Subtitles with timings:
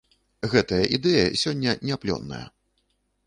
[0.53, 2.43] Гэтая ідэя сёння не плённая.